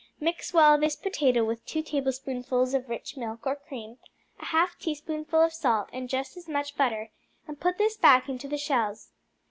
Mix 0.19 0.51
well 0.51 0.79
this 0.79 0.95
potato 0.95 1.45
with 1.45 1.63
two 1.67 1.83
tablespoonfuls 1.83 2.73
of 2.73 2.89
rich 2.89 3.15
milk 3.17 3.45
or 3.45 3.55
cream, 3.55 3.99
a 4.39 4.45
half 4.45 4.75
teaspoonful 4.79 5.43
of 5.43 5.53
salt 5.53 5.89
and 5.93 6.09
just 6.09 6.35
as 6.35 6.49
much 6.49 6.75
butter, 6.75 7.11
and 7.47 7.59
put 7.59 7.77
this 7.77 7.97
back 7.97 8.27
into 8.27 8.47
the 8.47 8.57
shells. 8.57 9.11